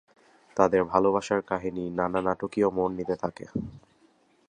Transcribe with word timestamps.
তাদের 0.57 0.81
ভালবাসার 0.91 1.41
কাহিনী 1.43 1.83
নানা 1.99 2.19
নাটকীয় 2.21 2.67
মোড় 2.69 2.93
নিতে 2.97 3.15
থাকে। 3.23 3.45